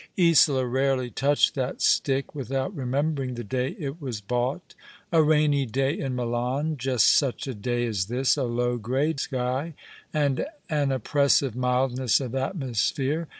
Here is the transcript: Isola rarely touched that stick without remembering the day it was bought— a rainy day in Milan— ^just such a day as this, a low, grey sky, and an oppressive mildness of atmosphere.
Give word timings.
Isola 0.19 0.65
rarely 0.65 1.11
touched 1.11 1.53
that 1.53 1.79
stick 1.79 2.33
without 2.33 2.75
remembering 2.75 3.35
the 3.35 3.43
day 3.43 3.75
it 3.77 4.01
was 4.01 4.19
bought— 4.19 4.73
a 5.11 5.21
rainy 5.21 5.67
day 5.67 5.95
in 5.99 6.15
Milan— 6.15 6.75
^just 6.75 7.01
such 7.01 7.45
a 7.45 7.53
day 7.53 7.85
as 7.85 8.07
this, 8.07 8.35
a 8.35 8.41
low, 8.45 8.77
grey 8.77 9.13
sky, 9.17 9.75
and 10.11 10.47
an 10.71 10.91
oppressive 10.91 11.55
mildness 11.55 12.19
of 12.19 12.33
atmosphere. 12.33 13.27